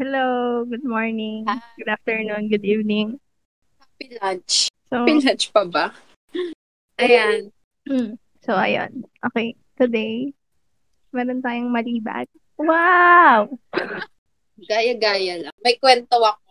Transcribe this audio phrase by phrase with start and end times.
[0.00, 1.60] Hello, good morning, Hi.
[1.76, 3.20] good afternoon, good evening.
[3.76, 4.72] Happy lunch.
[4.88, 5.92] So, Happy lunch pa ba?
[6.96, 7.52] Ayan.
[7.84, 9.04] mm, so ayun.
[9.28, 10.32] Okay, today,
[11.12, 12.32] meron tayong malibag.
[12.56, 13.52] Wow!
[14.72, 15.56] Gaya-gaya lang.
[15.60, 16.48] May kwento ako.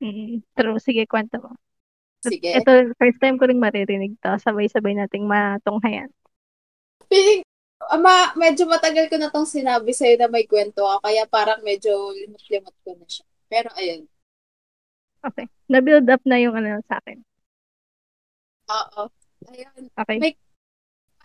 [0.00, 1.52] Mm, true, sige, kwento mo.
[2.24, 2.64] Sige.
[2.64, 4.40] Ito, first time ko rin maririnig to.
[4.40, 6.08] Sabay-sabay nating matunghayan.
[7.12, 7.44] Feeling,
[7.80, 11.04] ama, medyo matagal ko na tong sinabi sa'yo na may kwento ako.
[11.04, 13.24] Kaya parang medyo limot-limot ko na siya.
[13.46, 14.08] Pero ayun.
[15.26, 15.46] Okay.
[15.68, 17.18] Na-build up na yung ano sa akin.
[18.70, 19.02] Oo.
[19.52, 19.82] Ayun.
[19.92, 20.18] Okay.
[20.18, 20.40] May-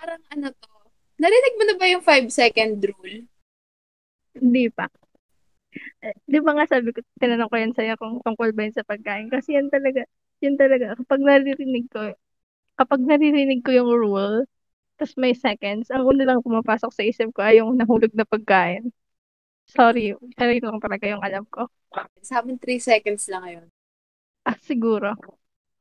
[0.02, 0.70] Parang ano to.
[1.22, 3.30] Narinig mo na ba yung 5 second rule?
[4.34, 4.90] Hindi pa.
[6.02, 8.82] Eh, di ba nga sabi ko, tinanong ko yan sa'yo kung tungkol ba yun sa
[8.82, 9.30] pagkain.
[9.30, 10.02] Kasi yan talaga,
[10.42, 12.18] yan talaga, kapag naririnig ko,
[12.82, 14.50] kapag naririnig ko yung rule,
[15.02, 18.94] tapos may seconds, ang una lang pumapasok sa isip ko ay yung nahulog na pagkain.
[19.66, 21.66] Sorry, pero yun lang talaga yung alam ko.
[22.22, 23.68] Sa amin 3 seconds lang ngayon.
[24.46, 25.18] Ah, siguro.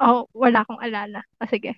[0.01, 1.21] Oh, wala akong alala.
[1.37, 1.77] Ah, sige.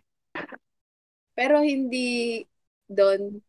[1.34, 2.46] Pero hindi
[2.86, 3.42] doon.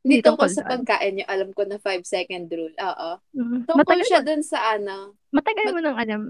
[0.00, 0.80] Hindi tungkol sa doon.
[0.80, 2.72] pagkain yung alam ko na 5 second rule.
[2.72, 3.10] Oo.
[3.36, 3.68] Mm.
[3.68, 6.20] Tungkol Matagal, siya dun sa ano, matagal mo nang alam.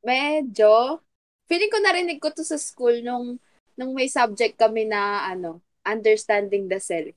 [0.00, 1.04] medyo,
[1.52, 3.36] feeling ko narinig ko to sa school nung,
[3.74, 7.14] nung may subject kami na ano, understanding the self.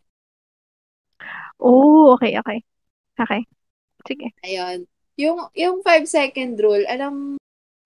[1.57, 2.61] Oh, okay, okay.
[3.17, 3.41] Okay.
[4.05, 4.27] Sige.
[4.45, 4.85] Ayun.
[5.17, 7.37] Yung, yung 5 second rule, alam,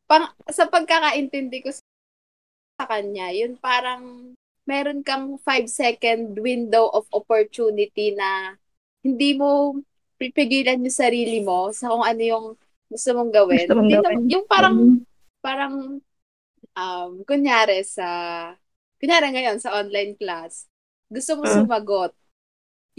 [0.04, 4.36] pang, sa pagkakaintindi ko sa kanya, yun parang
[4.68, 8.60] meron kang 5 second window of opportunity na
[9.02, 9.80] hindi mo
[10.20, 12.46] pipigilan yung sarili mo sa kung ano yung
[12.92, 13.66] gusto mong gawin.
[13.66, 14.18] Gusto mong Hindi gawin.
[14.20, 14.78] naman- yung parang
[15.42, 15.76] parang
[16.78, 18.08] um kunyari sa
[19.02, 20.70] kunyari ngayon sa online class,
[21.12, 21.50] gusto mo Mm.
[21.50, 22.14] sumagot.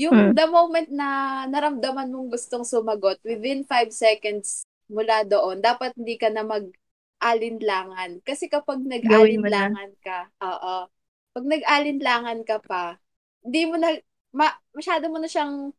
[0.01, 0.35] Yung Mm.
[0.35, 6.29] the moment na naramdaman mong gustong sumagot, within 5 seconds mula doon, dapat hindi ka
[6.33, 8.21] na mag-alinlangan.
[8.27, 10.89] Kasi kapag nag-alinlangan ka, oo,
[11.33, 12.99] pag nag-alinlangan ka pa,
[13.45, 13.95] hindi mo na,
[14.35, 15.73] ma, masyado mo na siyang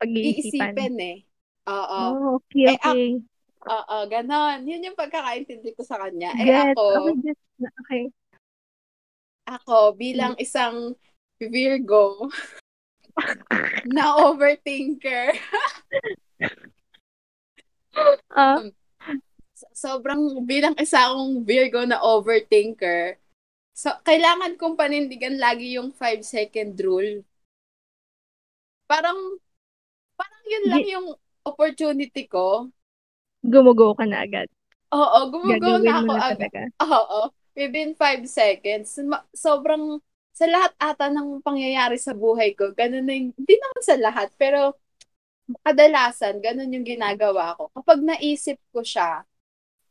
[0.00, 0.76] Pag-iisipan.
[0.80, 1.18] iisipin eh.
[1.70, 2.04] Oo.
[2.04, 3.22] Oh, okay, Eh, okay.
[3.70, 4.64] Oo, ganon.
[4.68, 6.34] Yun yung pagkakaintindi ko sa kanya.
[6.40, 6.78] Eh Get.
[6.78, 7.38] ako, Okay, get.
[7.80, 8.10] Okay.
[9.50, 10.94] Ako bilang isang
[11.42, 12.30] Virgo
[13.96, 15.34] na overthinker,
[18.30, 18.62] Ah,
[19.74, 23.18] sobrang bilang isa akong Virgo na overthinker,
[23.74, 27.26] so, kailangan kong panindigan lagi yung 5 second rule.
[28.86, 29.18] Parang,
[30.14, 31.06] parang yun lang yung
[31.42, 32.70] opportunity ko.
[33.42, 34.46] gumugo ka na agad.
[34.90, 36.70] Oo, gumugo Gagawin na ako na agad.
[36.82, 37.20] Oo,
[37.60, 38.96] within 5 seconds.
[39.04, 40.00] Ma- sobrang,
[40.32, 44.28] sa lahat ata ng pangyayari sa buhay ko, ganun na yung, hindi naman sa lahat,
[44.40, 44.74] pero
[45.66, 47.70] kadalasan, ganun yung ginagawa ko.
[47.76, 49.24] Kapag naisip ko siya,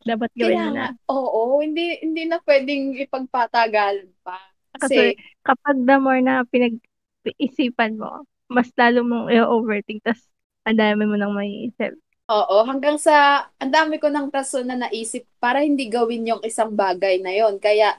[0.07, 0.85] Dapat gawin mo na.
[0.85, 4.39] kailangan, oo, hindi, hindi na pwedeng ipagpatagalan pa.
[4.79, 10.19] Kasi Kasi, kapag the more na pinag-isipan mo, mas lalo mong i-overthink, tas
[10.65, 11.95] ang dami mo nang maiisip.
[12.29, 16.71] Oo, hanggang sa, ang dami ko ng rason na naisip para hindi gawin yung isang
[16.77, 17.97] bagay na yon Kaya,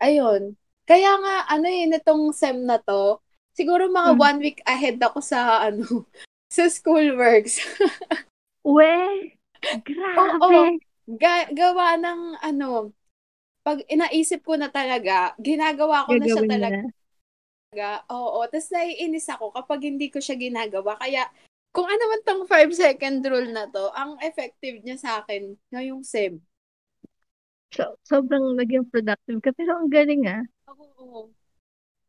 [0.00, 0.56] ayun.
[0.88, 3.22] Kaya nga, ano yun, itong SEM na to,
[3.54, 4.20] siguro mga Hmm.
[4.20, 5.84] one week ahead ako sa, ano,
[6.56, 7.60] sa schoolworks.
[8.64, 9.36] We,
[9.84, 10.80] grabe.
[11.10, 12.92] Ga- gawa ng, ano,
[13.64, 16.78] pag inaisip ko na talaga, ginagawa ko na siya Gagawin talaga.
[17.70, 18.02] na.
[18.10, 20.98] Oo, tapos naiinis ako kapag hindi ko siya ginagawa.
[20.98, 21.30] Kaya,
[21.70, 26.02] kung ano man tong 5 second rule na to, ang effective niya sa akin ngayong
[26.02, 26.42] SEM.
[27.70, 29.54] So, sobrang naging productive ka.
[29.54, 30.42] Pero ang galing ah.
[30.74, 31.30] Oo.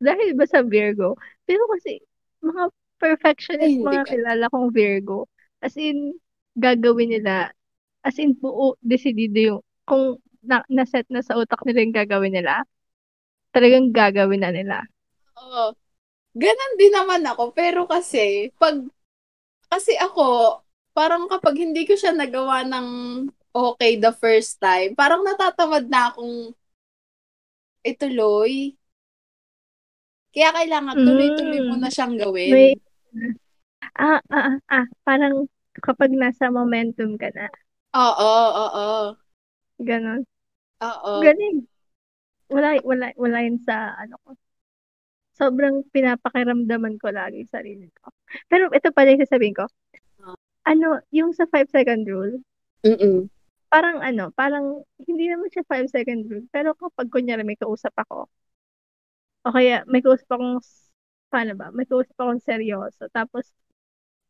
[0.02, 1.14] Dahil ba sa Virgo?
[1.46, 2.02] Pero kasi,
[2.42, 5.30] mga perfectionist, Ay, mga ka- kilala kong Virgo.
[5.62, 6.18] As in,
[6.58, 7.54] gagawin nila.
[8.02, 12.66] As in, buo, decidido yung, kung na, naset na sa utak nila yung gagawin nila,
[13.54, 14.78] talagang gagawin na nila.
[15.38, 15.78] Oo.
[16.34, 17.54] Ganon din naman ako.
[17.54, 18.82] Pero kasi, pag,
[19.72, 20.60] kasi ako,
[20.92, 22.88] parang kapag hindi ko siya nagawa ng
[23.56, 26.52] okay the first time, parang natatamad na akong
[27.84, 28.78] ituloy.
[30.32, 32.52] Kaya kailangan tuloy-tuloy mo na siyang gawin.
[32.52, 32.68] May,
[34.00, 35.48] ah, ah, ah, parang
[35.86, 37.48] kapag nasa momentum ka na,
[37.96, 38.34] Oo,
[38.64, 39.18] oo,
[39.88, 40.22] ganon.
[40.82, 41.16] oo.
[41.24, 41.68] Galing.
[42.52, 44.32] Wala, wala, wala yun sa, ano ko.
[45.40, 48.12] Sobrang pinapakiramdaman ko lagi sarili ko.
[48.52, 49.66] Pero ito pala yung sasabihin ko.
[50.24, 50.38] Ah.
[50.68, 52.40] Ano, yung sa 5 second rule,
[52.86, 53.30] Mm-mm.
[53.68, 56.46] parang ano, parang hindi naman siya 5 second rule.
[56.50, 58.28] Pero kapag kunyari may kausap ako,
[59.42, 60.62] o kaya may kausap akong,
[61.34, 63.50] paano ba, may kausap akong seryoso, tapos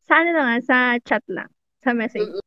[0.02, 1.50] sa ano lang, ah, sa chat lang,
[1.84, 2.26] sa message.
[2.26, 2.44] Mm-mm.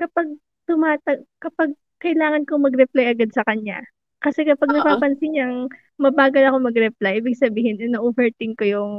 [0.00, 0.26] Kapag
[0.64, 3.84] tumatag, kapag kailangan kong mag-reply agad sa kanya,
[4.20, 4.76] kasi kapag Oo.
[4.80, 5.56] napapansin niyang
[5.96, 8.92] mabagal ako mag-reply, ibig sabihin, ina-overthink ko yung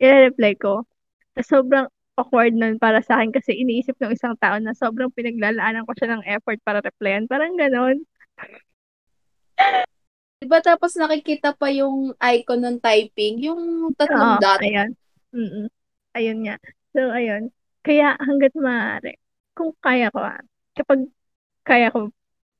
[0.00, 0.88] i-reply ko.
[1.32, 1.88] Tas sobrang
[2.20, 6.16] awkward nun para sa akin kasi iniisip ng isang tao na sobrang pinaglalaanan ko siya
[6.16, 7.24] ng effort para replyan.
[7.24, 8.04] Parang ganon.
[10.42, 14.58] Diba tapos nakikita pa yung icon ng typing, yung tatlong Oo, dot.
[14.58, 14.90] ayan.
[15.30, 15.70] Mm
[16.12, 16.60] Ayun nga.
[16.92, 17.48] So, ayun.
[17.80, 19.16] Kaya hanggat maaari,
[19.56, 20.44] kung kaya ko, ah,
[20.76, 21.08] kapag
[21.64, 22.12] kaya ko,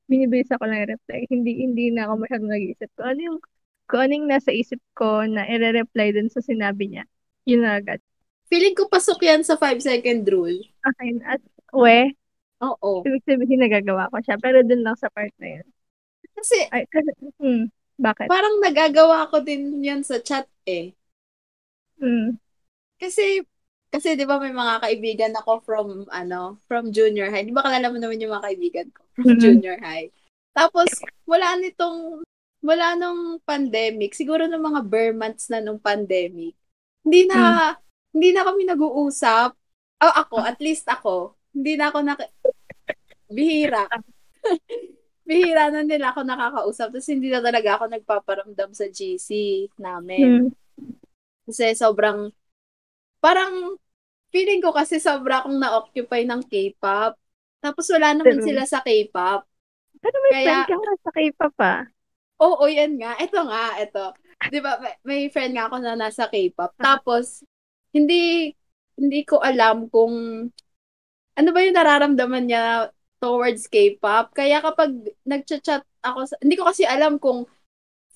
[0.09, 1.29] binibilis ako lang i-reply.
[1.29, 3.01] Hindi, hindi na ako masyadong nag-iisip ko.
[3.05, 3.37] Ano yung,
[3.85, 7.03] kung ano yung nasa isip ko na i-reply dun sa sinabi niya,
[7.45, 8.01] yun na agad.
[8.53, 10.61] Feeling ko pasok yan sa 5 second rule.
[10.85, 11.41] Okay, at
[11.73, 12.13] we,
[12.61, 13.01] Oo.
[13.01, 14.37] ibig sabihin nagagawa ko siya.
[14.37, 15.65] Pero dun lang sa part na yun.
[16.37, 17.09] Kasi Ay, kasi,
[17.41, 17.65] hmm,
[17.97, 18.29] bakit?
[18.29, 20.93] parang nagagawa ko din yan sa chat eh.
[21.97, 22.37] Hmm,
[23.01, 23.41] Kasi
[23.93, 27.45] kasi 'di ba may mga kaibigan ako from ano, from junior high.
[27.45, 29.39] 'Di ba kalala mo naman yung mga kaibigan ko from Mhm.
[29.41, 30.09] junior high.
[30.53, 30.89] Tapos
[31.29, 32.21] wala nitong
[32.63, 36.55] wala nung pandemic, siguro nung mga bare months na nung pandemic.
[37.03, 37.75] Hindi na
[38.13, 39.51] hindi na kami nag-uusap.
[40.03, 42.13] Oh, ako, at least ako, hindi na ako na
[43.31, 43.89] bihira.
[45.27, 46.93] bihira na nila ako nakakausap.
[46.93, 49.29] Tapos hindi na talaga ako nagpaparamdam sa GC
[49.81, 50.47] namin.
[50.47, 50.95] hmm,
[51.47, 52.29] Kasi sobrang,
[53.23, 53.79] parang,
[54.33, 57.13] feeling ko kasi sobra akong na-occupy ng K-pop.
[57.61, 58.47] Tapos wala naman True.
[58.49, 59.45] sila sa K-pop.
[60.01, 61.81] Pero may Kaya- friend ka nga sa K-pop ah.
[62.41, 63.13] Oo, yan nga.
[63.21, 64.05] Ito nga, ito.
[64.49, 66.73] Di ba, may, may friend nga ako na nasa K-pop.
[66.75, 67.45] Tapos,
[67.93, 68.51] hindi,
[68.99, 70.13] hindi ko alam kung,
[71.33, 72.63] ano ba yung nararamdaman niya
[73.17, 74.35] towards K-pop.
[74.35, 74.93] Kaya kapag
[75.25, 77.47] nagchat-chat ako, sa, hindi ko kasi alam kung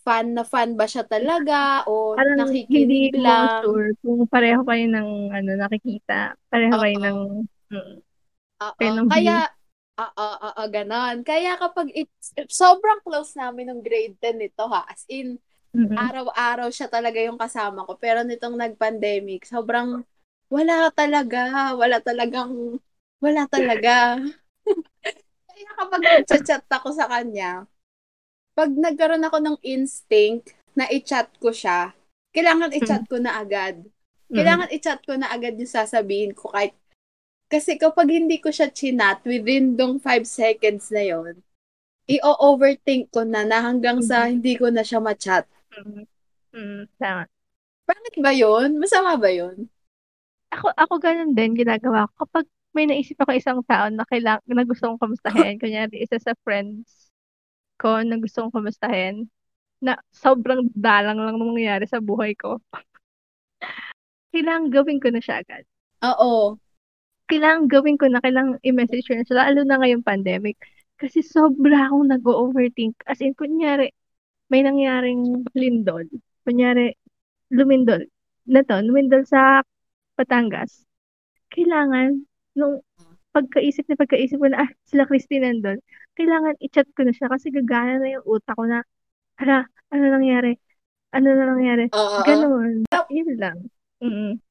[0.04, 3.64] fan na fan ba siya talaga o Parang nakikinig hindi lang.
[3.64, 6.34] sure kung pareho kayo ng ano, nakikita.
[6.50, 6.82] Pareho Oo.
[6.82, 7.20] kayo ng...
[7.72, 7.96] mm,
[9.08, 9.48] Kaya,
[10.02, 11.22] oo, oo, ganon.
[11.22, 14.86] Kaya kapag it's, sobrang close namin ng grade 10 nito ha.
[14.90, 15.38] As in,
[15.78, 17.96] mm, araw-araw siya talaga yung kasama ko.
[18.02, 20.02] Pero nitong nag-pandemic, sobrang
[20.50, 21.74] wala talaga.
[21.78, 22.82] Wala talagang,
[23.22, 24.18] wala talaga.
[25.50, 27.66] Kaya kapag nag-chat ako sa kanya,
[28.58, 31.94] pag nagkaroon ako ng instinct na i-chat ko siya,
[32.34, 33.86] kailangan i-chat ko na agad.
[34.34, 36.74] Kailangan i-chat ko na agad yung sasabihin ko kahit
[37.48, 41.36] kasi kapag hindi ko siya chinat within dong 5 seconds na yon
[42.08, 45.48] i-overthink ko na na hanggang sa hindi ko na siya ma-chat.
[45.76, 46.04] Mm,
[46.56, 47.24] mm, tama.
[47.88, 48.80] Bakit ba yon?
[48.80, 49.68] Masama ba yon?
[50.52, 52.28] Ako, ako ganun din, ginagawa ko.
[52.28, 56.36] Kapag may naisip ako isang tao na, kailang, na gusto kong kamustahin, kunyari isa sa
[56.44, 57.12] friends
[57.80, 59.28] ko na gusto kong kamustahin,
[59.84, 62.58] na sobrang dalang lang nangyayari sa buhay ko,
[64.34, 65.64] kailangan gawin ko na siya agad.
[66.04, 66.58] Oo.
[67.28, 70.56] Kailangan gawin ko na, kailangan i-message ko na siya, lalo na ngayong pandemic.
[70.98, 72.98] Kasi sobra akong nag-overthink.
[73.06, 73.94] As in, kunyari,
[74.48, 76.08] may nangyaring lindol.
[76.48, 76.96] Kunyari,
[77.52, 78.08] lumindol.
[78.48, 79.62] Na to, lumindol sa
[80.16, 80.88] Batangas.
[81.52, 82.26] Kailangan,
[82.58, 82.82] nung
[83.36, 85.80] pagkaisip na pagkaisip ko na, ah, sila Christine nandun.
[86.18, 88.82] Kailangan i-chat ko na siya kasi gagana na yung utak ko na,
[89.38, 90.58] hala, ano nangyari?
[91.14, 91.86] Ano na nangyari?
[91.94, 92.24] Oo.
[92.26, 92.88] Ganon.
[93.12, 93.58] Yun lang.
[94.02, 94.42] Mm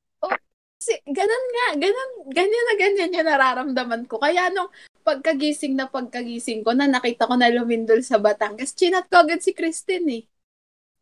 [0.87, 4.23] Kasi ganun nga, ganun, ganyan na ganyan yung nararamdaman ko.
[4.23, 4.71] Kaya nung
[5.03, 9.51] pagkagising na pagkagising ko na nakita ko na lumindol sa Batangas, chinat ko agad si
[9.51, 10.23] Christine eh.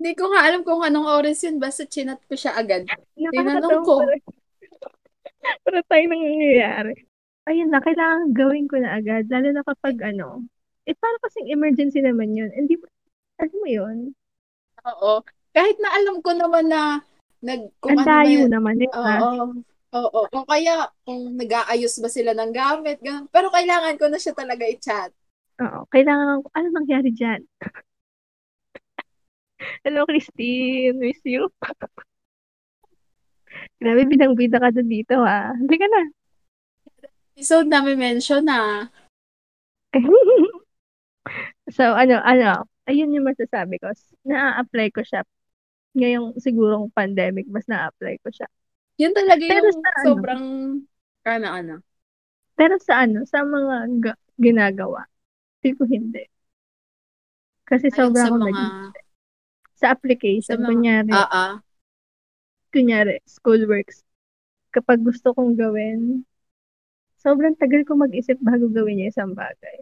[0.00, 2.88] Hindi ko nga alam kung anong oras yun, basta chinat ko siya agad.
[3.12, 4.08] Tinanong ko.
[5.60, 7.04] Para, tayo nangyayari.
[7.44, 9.28] Ayun na, kailangan gawin ko na agad.
[9.28, 10.48] Lalo na kapag ano,
[10.88, 12.48] eh parang kasing emergency naman yun.
[12.56, 12.80] Hindi,
[13.36, 13.96] alam mo yun?
[14.80, 15.20] Oo.
[15.52, 17.04] Kahit na alam ko naman na
[17.44, 19.20] nag, kung Ang ano layo may- naman, ba?
[19.20, 19.73] Oo.
[19.94, 20.26] Oo.
[20.26, 22.98] O kaya, kung nag-aayos ba sila ng gamit.
[22.98, 23.30] Ganun.
[23.30, 25.14] Pero kailangan ko na siya talaga i-chat.
[25.62, 27.46] Oo, kailangan ko, ano nangyari dyan?
[29.86, 30.98] Hello, Christine.
[30.98, 31.46] Miss you.
[33.80, 35.54] Grabe, binang-bida ka doon dito, ha?
[35.54, 36.10] Hindi ka na.
[37.38, 38.90] Episode namin mention na.
[41.76, 43.94] so, ano, ano, ayun yung masasabi ko.
[44.26, 45.22] Na-apply ko siya.
[45.94, 48.50] Ngayong sigurong pandemic, mas na-apply ko siya.
[49.00, 50.02] Yun talaga Pero yung sa ano?
[50.06, 50.42] sobrang,
[51.26, 51.74] ano, ano.
[52.58, 55.00] Pero sa ano, sa mga ga- ginagawa,
[55.62, 56.22] hindi ko hindi.
[57.68, 58.74] Kasi Ayun, sobrang sa mga, nag-
[59.80, 61.54] sa application, sa mga- kunyari, ah.
[62.72, 64.02] kunyari, schoolworks,
[64.74, 66.00] kapag gusto kong gawin,
[67.24, 69.76] sobrang tagal kong mag-isip bago gawin yung isang bagay.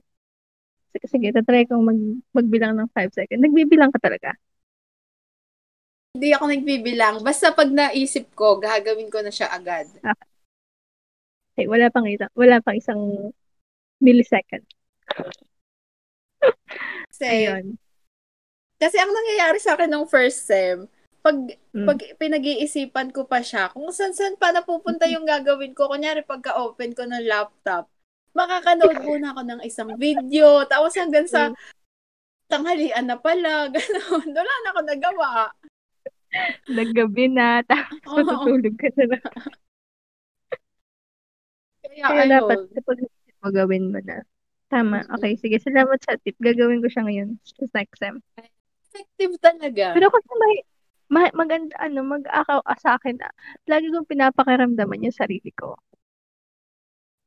[0.92, 2.00] Sige, sige, tatry kong mag,
[2.36, 3.40] magbilang ng 5 seconds.
[3.42, 4.36] Nagbibilang ka talaga.
[6.12, 7.24] Hindi ako nagbibilang.
[7.24, 9.88] Basta pag naisip ko, gagawin ko na siya agad.
[11.56, 13.00] Okay, wala pang isa, wala pang isang
[13.96, 14.64] millisecond.
[17.12, 17.76] Kasi, Ayun.
[18.80, 20.88] kasi ang nangyayari sa akin nung first sem,
[21.22, 21.36] pag
[21.72, 21.86] Mm.
[21.86, 27.06] pag pinag-iisipan ko pa siya, kung saan-saan pa napupunta yung gagawin ko, kunyari pagka-open ko
[27.06, 27.86] ng laptop,
[28.34, 31.56] makakanood muna ako ng isang video, tapos hanggang sa Mm.
[32.50, 34.28] tanghalian na pala, gano'n.
[34.34, 35.30] Wala na ako nagawa.
[36.68, 38.16] Naggabi na, tapos Oo.
[38.24, 39.24] matutulog ka na lang.
[41.82, 42.98] Kaya, Kaya dapat kapag
[43.42, 44.22] mo, gawin mo na.
[44.72, 45.04] Tama.
[45.18, 45.60] Okay, sige.
[45.60, 46.38] Salamat sa tip.
[46.40, 48.16] Gagawin ko siya ngayon sa next sem.
[48.88, 49.92] Effective talaga.
[49.92, 50.56] Pero kasi may,
[51.12, 53.34] ma, maganda, ano, mag-akaw ah, sa akin, ah,
[53.68, 55.76] lagi kong pinapakiramdaman yung sarili ko.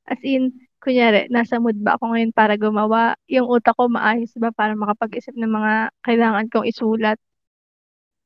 [0.06, 3.18] As in, kunyari, nasa mood ba ako ngayon para gumawa?
[3.30, 5.74] Yung utak ko maayos ba para makapag-isip ng mga
[6.06, 7.18] kailangan kong isulat?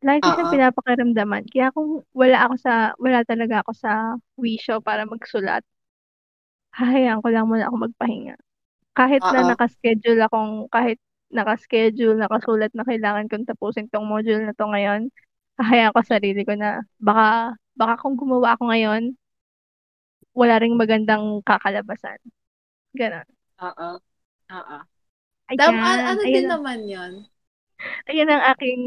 [0.07, 1.43] Lagi ko siyang pinapakiramdaman.
[1.51, 3.91] Kaya kung wala ako sa, wala talaga ako sa
[4.39, 5.63] wisyo para magsulat,
[6.77, 8.35] hahayaan ko lang muna ako magpahinga.
[8.97, 9.49] Kahit na Oo.
[9.55, 10.99] nakaschedule akong, kahit
[11.33, 15.01] nakaschedule, nakasulat na kailangan kong tapusin tong module na to ngayon,
[15.59, 19.03] hahayaan ko sarili ko na baka, baka kung gumawa ako ngayon,
[20.39, 22.17] wala ring magandang kakalabasan.
[22.95, 23.27] Ganon.
[23.67, 23.89] Oo.
[24.57, 24.77] Oo.
[25.49, 27.13] Ayan, Tama, ano ayan, din ang- naman yun.
[28.09, 28.81] ayan ang aking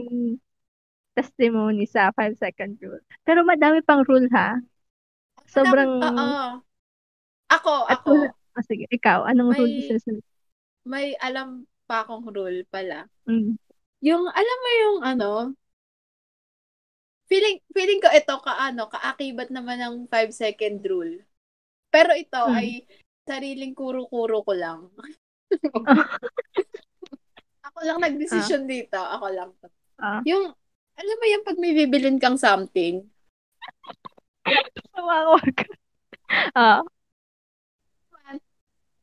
[1.12, 3.02] testimony sa 5 second rule.
[3.22, 4.56] Pero madami pang rule ha.
[5.44, 6.60] Sobrang, Oo.
[7.52, 10.24] Ako, at ako, wala, ah, sige, ikaw, anong rule May- isinusunod?
[10.82, 13.04] may alam pa akong rule pala.
[13.28, 13.60] Mm.
[14.02, 15.30] Yung, alam mo yung ano,
[17.28, 21.20] feeling, feeling ko ito ka, ano, kaakibat naman ng 5 second rule.
[21.92, 22.56] Pero ito Mm.
[22.56, 22.68] ay
[23.28, 24.88] sariling kuro-kuro ko lang.
[27.68, 28.96] ako lang nagdesisyon dito.
[28.96, 29.50] Ako lang.
[30.00, 30.56] Ah, Yung,
[31.02, 33.02] alam mo yung pag may bibilin kang something,
[34.94, 35.66] kawawa ka.
[36.54, 36.80] Ah,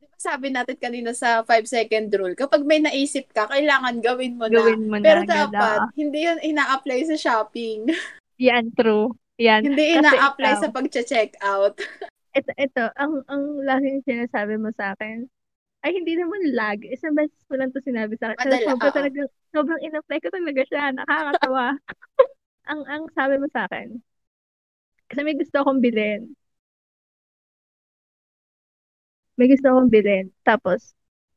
[0.00, 4.34] di ba sabi natin kanina sa 5 second rule, kapag may naisip ka, kailangan gawin
[4.34, 4.56] mo na.
[4.56, 5.52] gawin mo na Pero agad.
[5.52, 5.90] dapat, ah.
[5.94, 7.88] hindi yun ina-apply sa shopping.
[8.40, 9.12] Yan, true.
[9.36, 9.64] Yan.
[9.64, 11.76] hindi ina-apply ikaw- sa pag-check out.
[12.30, 15.26] Ito, ito, ang, ang laging sinasabi mo sa akin,
[15.84, 16.78] ay hindi naman lag.
[16.84, 18.38] Isang beses ko lang to sinabi sa akin.
[18.44, 19.20] Madala, sobrang talaga,
[19.54, 20.82] sobrang in-apply ko talaga siya.
[20.92, 21.66] Nakakatawa.
[22.70, 23.88] ang, ang sabi mo sa akin,
[25.08, 26.22] kasi may gusto akong bilhin.
[29.38, 30.26] May gusto akong bilhin.
[30.44, 30.92] Tapos,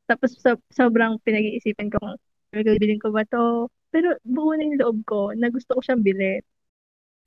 [0.08, 1.98] tapos so, sobrang pinag-iisipan ko
[2.52, 3.70] kung bilhin ko ba to.
[3.94, 6.42] Pero buo na yung loob ko na gusto ko siyang bilhin.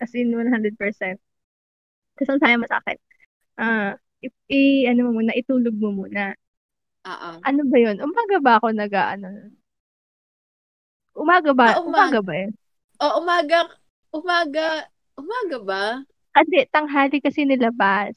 [0.02, 1.20] As in 100%.
[2.18, 2.98] Tapos ang sabi mo sa akin,
[3.62, 3.92] ah,
[4.24, 6.34] i, i- ano mo muna, itulog mo muna.
[7.08, 7.48] Oo.
[7.48, 7.98] Ano ba yun?
[8.02, 9.30] Umaga ba ako nag ano?
[11.16, 11.68] Umaga ba?
[11.76, 12.28] Ah, umaga umaga.
[12.28, 12.52] ba yun?
[13.00, 13.60] O, umaga,
[14.14, 14.68] umaga,
[15.18, 15.84] umaga ba?
[16.36, 18.16] Hindi, tanghali kasi nilabas.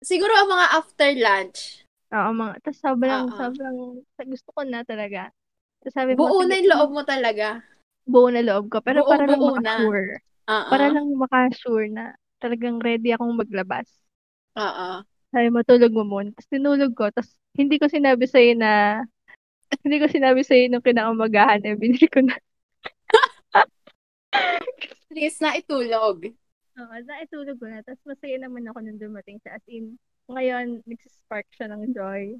[0.00, 1.84] Siguro ang mga after lunch.
[2.10, 3.36] Oo, mga, tapos sobrang, Oo.
[3.38, 3.76] sobrang,
[4.26, 5.30] gusto ko na talaga.
[5.78, 7.62] Tapos sabi mo, Buo sige, na yung loob mo talaga.
[8.08, 8.78] buo na loob ko.
[8.82, 9.74] Pero Buo, para lang buo na.
[9.76, 10.18] makasure.
[10.50, 10.70] Oo.
[10.70, 13.86] Para lang makasure na talagang ready akong maglabas.
[14.56, 15.04] Oo.
[15.30, 16.34] Sabi mo, tulog mo muna.
[16.34, 17.06] Tapos tinulog ko.
[17.14, 19.02] Tapos hindi ko sinabi sa'yo na,
[19.86, 22.34] hindi ko sinabi sa'yo nung kinakamagahan eh, binili ko na.
[25.10, 26.30] Please na itulog.
[26.78, 27.82] Oo, naitulog ko na.
[27.82, 29.58] Tapos masaya naman ako nung dumating siya.
[29.58, 29.98] As in,
[30.30, 32.38] ngayon, nagsispark siya ng joy.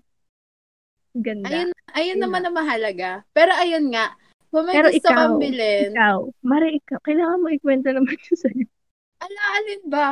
[1.19, 1.51] Ganda.
[1.51, 3.27] Ayun, ayun Yun naman ang mahalaga.
[3.35, 4.15] Pero ayun nga,
[4.55, 8.39] kung may Pero gusto ikaw, kang bilhin, Ikaw, Mare, ikaw, kailangan mo ikwento naman yun
[8.39, 8.67] sa'yo.
[9.21, 10.09] ala, alin ba?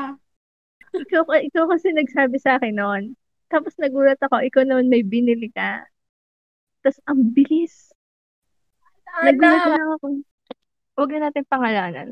[1.05, 3.03] Ikaw, ikaw kasi nagsabi sa akin noon.
[3.49, 5.85] Tapos nagulat ako, ikaw naman may binili ka.
[6.85, 7.93] Tapos ang bilis.
[9.25, 10.07] Nagulat Ala, na ako.
[10.99, 12.09] Huwag na natin pangalanan.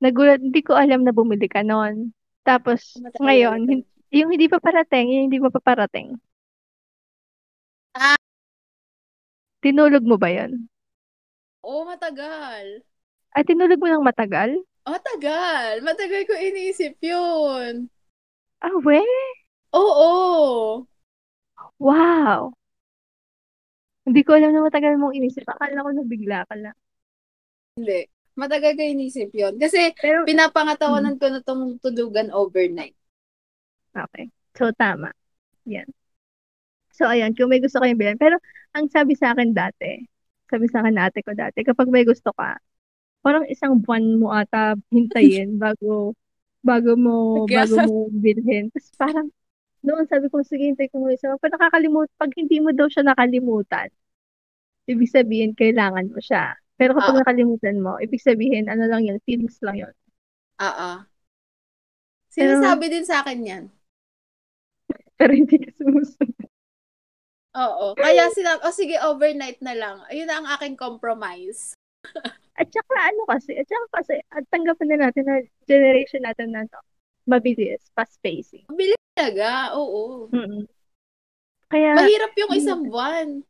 [0.00, 2.14] Nagulat, hindi ko alam na bumili ka noon.
[2.46, 6.16] Tapos, Matagal ngayon, hin- yung hindi pa parating, yung hindi pa paparating.
[7.94, 8.16] Ah.
[9.60, 10.70] Tinulog mo ba yun?
[11.60, 12.80] Oo, matagal.
[13.36, 14.56] Ay, tinulog mo ng matagal?
[14.88, 15.84] Oh, matagal.
[15.84, 17.92] Matagal ko iniisip yun.
[18.62, 19.00] Ah, we?
[19.72, 20.86] Oo.
[21.80, 22.54] Wow!
[24.06, 25.44] Hindi ko alam na matagal mong inisip.
[25.48, 26.76] Akala ko nabigla ka lang.
[27.76, 28.00] Hindi.
[28.40, 29.54] Matagal ko iniisip yun.
[29.62, 32.94] Kasi Pero, pinapangatawanan ko na tong tulugan overnight.
[33.94, 34.30] okay.
[34.58, 35.12] So, tama.
[35.66, 35.86] Yan.
[36.94, 37.32] So, ayan.
[37.36, 38.20] Kung may gusto kayong bilhin.
[38.20, 38.36] Pero,
[38.76, 40.04] ang sabi sa akin dati,
[40.50, 42.58] sabi sa akin ate ko dati, kapag may gusto ka,
[43.24, 46.14] parang isang buwan mo ata hintayin bago
[46.60, 48.68] bago mo bago mo bilhin.
[48.72, 49.26] Tapos parang
[49.80, 51.32] noon sabi ko sige hintay ko muna isa.
[51.40, 53.88] Pag nakakalimut, pag hindi mo daw siya nakalimutan,
[54.84, 56.56] ibig sabihin kailangan mo siya.
[56.80, 57.20] Pero kapag Oo.
[57.24, 59.94] nakalimutan mo, ibig sabihin ano lang yun, feelings lang yun.
[60.60, 60.90] Oo.
[62.30, 63.64] Sinasabi din sa akin yan.
[65.18, 66.48] pero hindi ka sumusunod.
[67.50, 67.98] Oo.
[67.98, 69.96] Kaya sila, oh sige, overnight na lang.
[70.06, 71.74] Ayun na ang aking compromise.
[72.60, 76.68] At saka ano kasi, at saka kasi, at tanggapin na natin na generation natin na
[76.68, 76.76] to,
[77.24, 78.68] mabilis, fast pacing.
[78.68, 80.28] Mabilis talaga, oo.
[80.28, 80.68] Mm-mm.
[81.72, 83.40] Kaya, Mahirap yung isang buwan.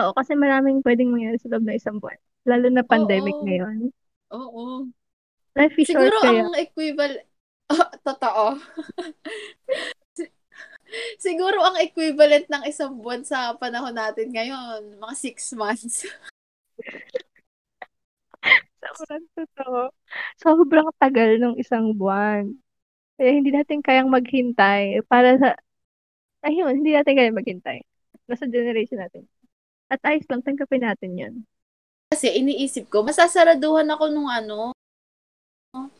[0.00, 2.16] oo, kasi maraming pwedeng mangyari sa loob ng isang buwan.
[2.48, 3.44] Lalo na pandemic Oo.
[3.44, 3.78] ngayon.
[4.32, 4.64] Oo.
[5.52, 6.40] Life is short Siguro kaya.
[6.46, 7.24] ang equivalent,
[7.68, 8.44] oh, totoo.
[11.20, 16.06] Siguro ang equivalent ng isang buwan sa panahon natin ngayon, mga six months.
[18.86, 19.80] Sobrang totoo.
[20.38, 22.54] Sobrang tagal ng isang buwan.
[23.16, 25.56] Kaya hindi natin kayang maghintay para sa,
[26.44, 27.80] ayun, hindi natin kayang maghintay.
[28.28, 29.24] Nasa generation natin.
[29.88, 31.34] At ayos lang, tanggapin natin yun.
[32.12, 34.76] Kasi iniisip ko, masasaraduhan ako nung ano,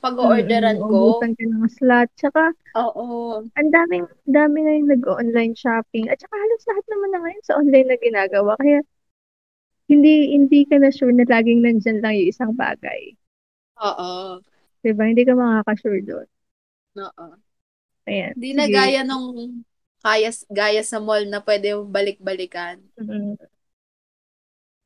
[0.00, 1.21] pag-orderan Mm-mm, ko.
[1.21, 2.09] Ubusan ka ng slot.
[2.16, 2.43] Tsaka,
[2.78, 3.43] Oo.
[3.57, 6.09] ang daming, dami ngayon nag-online shopping.
[6.09, 8.52] At saka halos lahat naman na ngayon sa online na ginagawa.
[8.61, 8.81] Kaya,
[9.87, 13.14] hindi hindi ka na sure na laging nandyan lang yung isang bagay.
[13.83, 14.43] Oo.
[14.83, 15.02] Diba?
[15.07, 16.28] Hindi ka makaka-sure doon.
[16.99, 17.26] Oo.
[18.07, 18.33] Ayan.
[18.38, 19.62] Hindi na gaya nung
[20.07, 22.78] kaya, gaya sa mall na pwede balik-balikan.
[22.95, 23.35] Mm.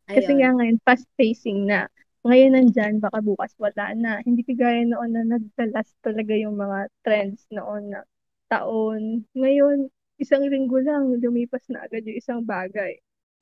[0.09, 1.87] Kasi nga ngayon, fast pacing na.
[2.25, 4.25] Ngayon nandyan, baka bukas wala na.
[4.25, 8.00] Hindi kagaya noon na nagdalas talaga yung mga trends noon na
[8.49, 9.28] taon.
[9.37, 12.99] Ngayon, isang linggo lang, lumipas na agad yung isang bagay.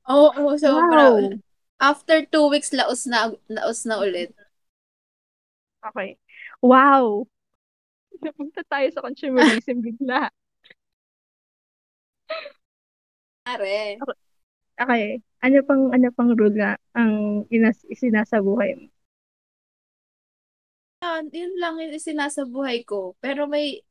[0.06, 1.14] Oo, oh, sobra.
[1.14, 1.38] Wow!
[1.78, 4.34] After two weeks, laos na, laos na ulit.
[5.78, 6.18] Okay.
[6.58, 7.30] Wow!
[8.18, 10.26] Napunta tayo sa consumerism bigla.
[13.46, 13.98] Pare.
[14.74, 15.22] Okay.
[15.38, 18.90] Ano pang ano pang rule na ang inas isinasabuhay mo?
[20.98, 23.14] Yan, yun lang yung sinasabuhay ko.
[23.22, 23.86] Pero may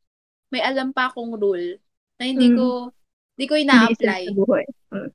[0.51, 1.79] may alam pa akong rule
[2.19, 2.55] na hindi Mm.
[2.59, 2.65] ko
[3.35, 4.21] hindi ko Hindi ina-apply.
[4.91, 5.09] Mm.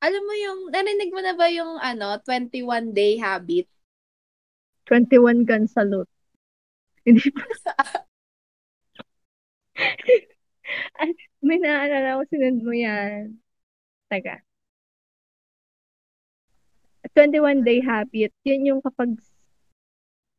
[0.00, 3.68] Alam mo yung, narinig mo na ba yung ano, 21 day habit?
[4.88, 6.08] 21 gun salute.
[7.06, 7.44] Hindi pa.
[11.00, 11.10] Ay,
[11.44, 13.36] may naaalala ko, sinend mo yan.
[14.08, 14.40] Taga.
[17.12, 19.18] 21 day habit, yun yung kapag,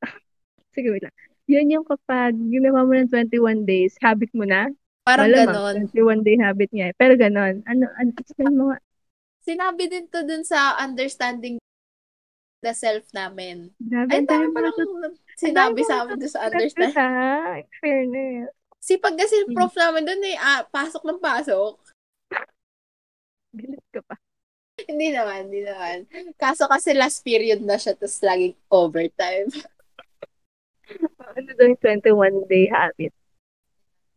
[0.74, 1.14] sige wait lang.
[1.52, 4.72] Yun yung kapag ginawa mo ng 21 days, habit mo na.
[5.04, 6.22] Parang Malamang, ganon.
[6.24, 6.96] 21 day habit nga eh.
[6.96, 7.60] Pero ganon.
[7.68, 8.80] Ano, ano, explain mo nga.
[9.42, 11.58] Sinabi din to dun sa understanding
[12.62, 13.74] the self namin.
[13.82, 16.94] Grabe, Ay, dami palang mga sinabi sa amin dun sa understand.
[16.94, 17.58] ha?
[17.82, 18.54] Fairness.
[18.78, 19.54] Sipag kasi Hmm.
[19.54, 21.78] prof namin dun eh, ah, pasok ng pasok.
[23.52, 24.16] Galit ka pa.
[24.82, 26.10] Hindi naman, hindi naman.
[26.38, 29.50] Kaso kasi last period na siya, tapos laging overtime.
[31.32, 33.16] Ano daw yung 21 day habit?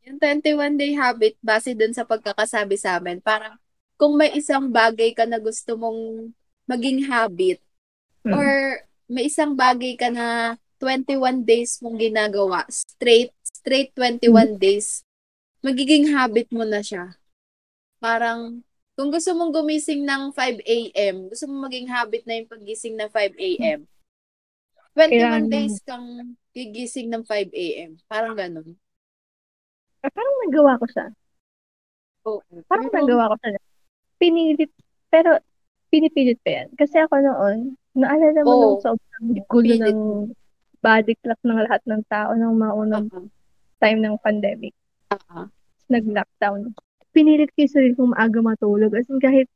[0.03, 3.55] Yung 21 day habit, base dun sa pagkakasabi sa amin, parang
[3.95, 6.31] kung may isang bagay ka na gusto mong
[6.65, 7.61] maging habit,
[8.25, 8.33] Mm.
[8.33, 8.49] or
[9.07, 15.05] may isang bagay ka na 21 days mong ginagawa, straight, straight 21 days,
[15.61, 17.17] magiging habit mo na siya.
[17.99, 18.61] Parang,
[18.95, 23.09] kung gusto mong gumising ng 5 a.m., gusto mong maging habit na yung paggising ng
[23.09, 23.81] 5 a.m.,
[24.95, 26.07] 21 Kailangan- days kang
[26.53, 27.99] gigising ng 5 a.m.
[28.07, 28.79] Parang ganun.
[30.01, 31.07] Ah, parang nagawa ko siya.
[32.25, 32.41] Oo.
[32.69, 33.61] Parang Pero- nagawa ko siya.
[34.21, 34.71] Pinilit,
[35.11, 35.39] pero
[35.91, 36.69] pinipilit pa yan.
[36.79, 37.59] Kasi ako noon,
[37.95, 38.61] naalala mo Oo.
[38.63, 39.95] nung sobrang gulo Pilit.
[39.95, 40.01] ng
[40.85, 43.27] body clock ng lahat ng tao nung mga unang Oo.
[43.81, 44.75] time ng pandemic.
[45.15, 45.49] Oo.
[45.91, 46.75] Nag-lockdown.
[47.15, 48.93] Pinilit ko yung sarili kong maaga matulog.
[48.95, 49.49] As in, kahit,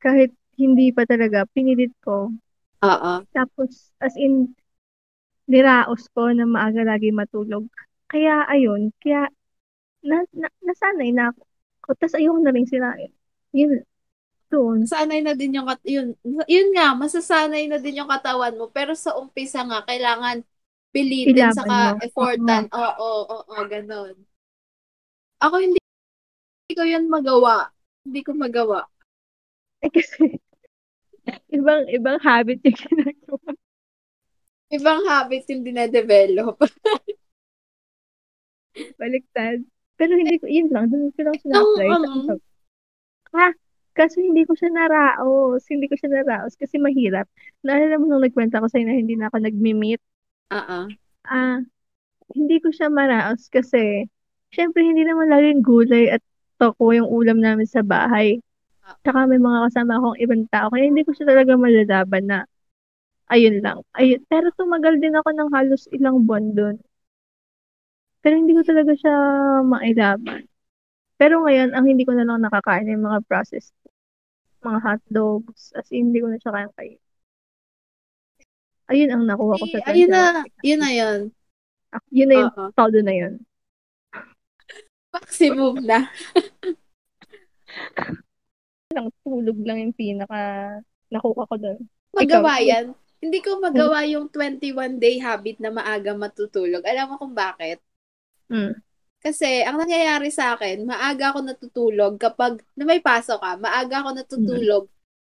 [0.00, 2.32] kahit hindi pa talaga, pinilit ko.
[2.84, 3.12] Oo.
[3.34, 4.56] Tapos, as in,
[5.48, 7.68] niraos ko na maaga lagi matulog.
[8.08, 9.28] Kaya, ayun, kaya,
[10.04, 11.42] na, na, nasanay na ako.
[11.88, 13.08] Tapos, ayoko na rin sirain.
[13.56, 13.80] Yun,
[14.48, 14.88] doon.
[14.88, 16.16] Sanay na din yung kat- yun,
[16.48, 18.72] yun nga, masasanay na din yung katawan mo.
[18.72, 20.44] Pero sa umpisa nga, kailangan
[20.92, 22.00] pilitin Ilaban saka mo.
[22.04, 22.64] effortan.
[22.72, 24.16] Oo, oo, oo, ganon.
[25.38, 25.78] Ako hindi,
[26.66, 27.70] hindi ko yun magawa.
[28.08, 28.88] Hindi ko magawa.
[29.84, 30.40] Eh, kasi,
[31.56, 33.48] ibang, ibang habit yung ginagawa.
[34.68, 36.56] Ibang habit yung dinedevelop.
[39.00, 39.64] Baliktad.
[39.98, 41.88] Pero hindi ko, yun lang, doon ko lang sina-apply.
[42.06, 42.38] um,
[43.34, 43.52] Ah,
[43.92, 45.66] kasi hindi ko siya naraos.
[45.66, 47.26] Hindi ko siya naraos kasi mahirap.
[47.66, 50.00] Naalala mo nung nagkwenta ko sa'yo na hindi na ako nag-meet.
[50.54, 50.78] Oo.
[51.28, 51.60] Ah,
[52.32, 54.06] hindi ko siya maraos kasi
[54.54, 56.22] syempre hindi naman laging gulay at
[56.56, 58.40] toko yung ulam namin sa bahay.
[59.04, 60.72] Tsaka may mga kasama akong ibang tao.
[60.72, 62.38] Kaya hindi ko siya talaga malalaban na
[63.28, 63.84] ayun lang.
[63.92, 64.24] Ayun.
[64.26, 66.76] Pero tumagal din ako ng halos ilang buwan doon.
[68.20, 69.14] Pero hindi ko talaga siya
[69.62, 70.42] mailaban.
[71.18, 73.74] Pero ngayon, ang hindi ko na lang nakakain yung mga processed,
[74.62, 77.00] mga hotdogs, as in, hindi ko na siya kayang kain.
[78.88, 80.22] Ayun ang nakuha ko sa Eh, ayun 21 na,
[80.64, 81.20] yun na yun.
[81.88, 82.68] Ah, Yun na yung Oo.
[82.72, 83.34] todo na yun.
[85.12, 86.08] Maximum na.
[88.96, 90.40] Lang, tulog lang yung pinaka
[91.12, 91.80] nakuha ko doon.
[92.16, 92.68] Magawa Ikaw?
[92.72, 92.86] yan.
[93.18, 96.86] Hindi ko magawa yung 21-day habit na maaga matutulog.
[96.86, 97.82] Alam mo kung bakit?
[98.50, 98.80] Mm.
[99.18, 104.08] Kasi, ang nangyayari sa akin, maaga ako natutulog kapag, na may pasok ka, maaga ako
[104.14, 104.84] natutulog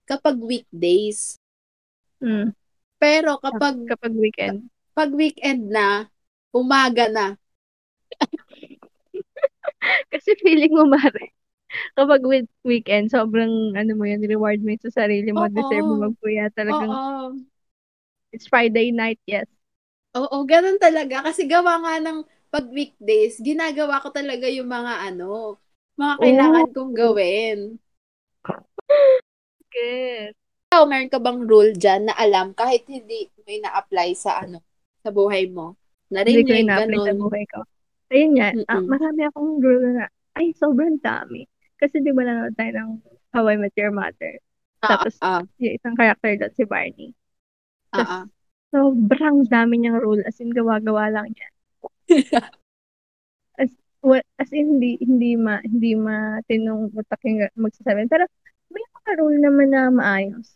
[0.09, 1.37] kapag weekdays.
[2.23, 2.55] Mm.
[3.01, 4.69] Pero kapag, Kapag weekend.
[4.95, 6.07] pag weekend na,
[6.53, 7.27] umaga na.
[10.13, 11.33] Kasi feeling mo, Mare,
[11.97, 15.55] kapag with weekend, sobrang, ano mo yun, reward mo yun sa sarili mo, Oo.
[15.55, 16.51] deserve mo magpuya.
[16.55, 17.27] Talagang, Oo.
[18.35, 19.47] it's Friday night, yes.
[20.17, 21.23] Oo, ganun talaga.
[21.23, 22.19] Kasi gawa nga ng
[22.53, 25.59] pag weekdays, ginagawa ko talaga yung mga ano,
[26.01, 27.59] mga kailangan kong gawin.
[29.73, 30.35] Good.
[30.71, 34.59] Ikaw, meron ka bang rule dyan na alam kahit hindi mo ina-apply sa ano,
[35.03, 35.67] sa buhay mo?
[36.27, 37.21] Hindi ko Narinig, ina-apply sa ganun.
[37.21, 37.61] buhay ko.
[38.13, 38.87] Ayun nga, ah, Mm-mm.
[38.93, 40.07] marami akong rule na,
[40.39, 41.47] ay, sobrang dami.
[41.81, 42.91] Kasi di ba nanonood tayo ng
[43.35, 44.35] How I Met Your Mother?
[44.83, 47.11] Ah, Tapos, ah, yung isang character doon, si Barney.
[47.93, 48.31] ah, ah.
[48.75, 51.49] Sobrang dami niyang rule, as in, gawa-gawa lang niya.
[53.63, 53.71] As,
[54.03, 58.07] well, as in, hindi, hindi ma, hindi matinong utak yung magsasabi.
[58.11, 58.27] Pero,
[58.71, 60.49] may mga rule naman na maayos.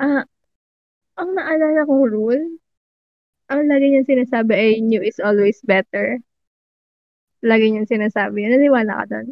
[0.00, 0.24] Ah,
[1.20, 2.44] ang naalala kong rule,
[3.50, 6.22] ang lagi niyang sinasabi ay new is always better.
[7.42, 8.46] Lagi niyang sinasabi.
[8.46, 9.26] Naniwala ka doon?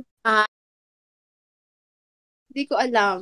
[2.51, 3.19] Hindi ko alam.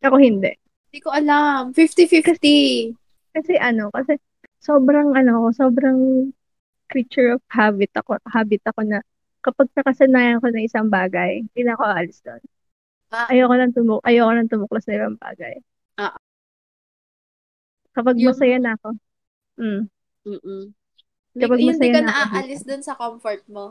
[0.00, 0.54] Ako hindi.
[0.88, 1.74] Hindi ko alam.
[1.74, 2.94] 50-50.
[3.34, 4.16] Kasi ano, kasi
[4.62, 5.98] sobrang ano ako, sobrang
[6.88, 8.98] creature of habit ako, habit ako na
[9.44, 12.42] kapag nakasanayan ko na isang bagay, hindi na ako aalis doon.
[13.08, 13.28] Ah.
[13.32, 15.56] Ayoko lang tumuk ayoko lang tumuklas sa ibang bagay.
[15.96, 16.16] Ah.
[17.96, 18.88] Kapag Yung- masaya na ako.
[19.58, 19.82] Mm.
[20.28, 20.62] Mm-mm.
[21.38, 23.64] Kapag Hindi, hindi masaya ka na ako naaalis dun sa comfort mo.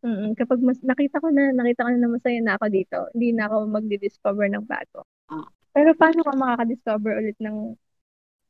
[0.00, 3.36] Mm, kapag mas nakita ko na nakita ko na, na masaya na ako dito, hindi
[3.36, 5.04] na ako magdi-discover ng bago.
[5.28, 5.44] Ah.
[5.76, 7.76] Pero paano ka makaka-discover ulit ng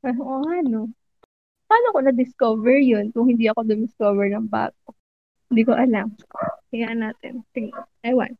[0.06, 0.94] ah, oo nga no.
[1.70, 4.90] Paano ko na-discover yun kung hindi ako discover ng bago?
[5.46, 6.10] Hindi ko alam.
[6.74, 7.46] Tingnan natin.
[7.54, 7.86] Tingnan.
[8.02, 8.34] Ewan.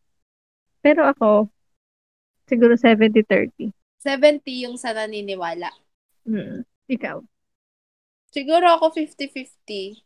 [0.83, 1.47] Pero ako,
[2.51, 3.71] siguro 70-30.
[4.03, 5.71] 70 yung sa naniniwala.
[6.27, 6.67] Mm.
[6.91, 7.23] Ikaw.
[8.35, 10.03] Siguro ako 50-50.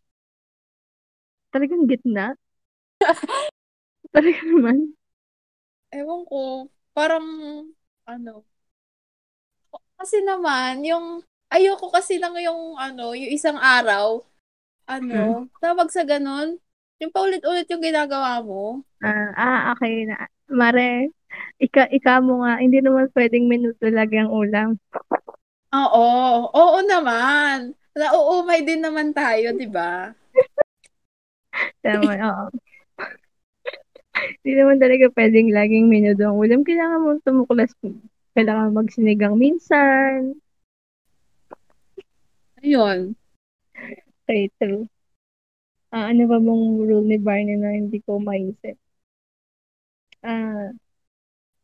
[1.49, 2.37] Talagang gitna?
[4.15, 4.93] Talaga naman.
[5.93, 6.69] Ewan ko.
[6.93, 7.25] Parang,
[8.05, 8.45] ano.
[9.97, 14.27] Kasi naman, yung, ayoko kasi lang yung, ano, yung isang araw,
[14.91, 16.59] ano, tawag sa ganun,
[16.99, 18.83] yung paulit-ulit yung ginagawa mo.
[19.01, 20.27] Ah, ah, okay na.
[20.51, 21.15] Mare,
[21.63, 24.77] ika, ika mo nga, hindi naman pwedeng minuto lagi ang ulam.
[25.75, 26.07] Oo,
[26.53, 27.75] oo naman.
[27.95, 30.11] Nauumay din naman tayo, di ba?
[31.83, 32.45] Tama, oo.
[34.43, 36.61] Hindi naman talaga pwedeng laging minuto ang ulam.
[36.63, 37.73] Kailangan mo tumuklas.
[38.35, 40.39] Kailangan magsinigang minsan.
[42.65, 43.15] Ayun.
[44.25, 44.89] Okay, true.
[45.93, 48.75] Ah, ano ba bang rule ni Barney na hindi ko maisip?
[50.25, 50.73] Ah,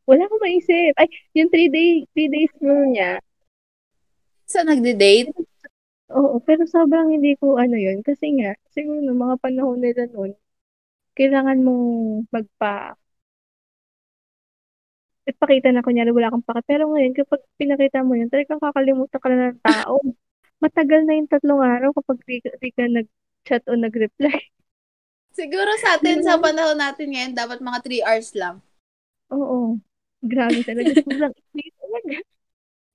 [0.05, 0.93] wala akong maisip.
[1.01, 1.09] Ay,
[1.39, 3.19] yung three day, three days rule niya.
[4.45, 5.33] Sa nagde-date?
[6.11, 8.03] Oo, pero sobrang hindi ko ano yun.
[8.05, 10.35] Kasi nga, siguro no, mga panahon nila noon,
[11.17, 11.85] kailangan mong
[12.35, 12.95] magpa
[15.31, 16.63] ipakita na kunyari wala kang pake.
[16.67, 19.95] Pero ngayon, kapag pinakita mo yun, talagang kakalimutan ka na ng tao.
[20.63, 24.37] Matagal na yung tatlong araw kapag di, ka- di ka nag-chat o nag-reply.
[25.39, 28.57] Siguro sa atin, sa panahon natin ngayon, dapat mga 3 hours lang.
[29.33, 29.79] Oo.
[30.23, 30.93] Grabe talaga.
[31.03, 32.17] Sobrang ikli talaga.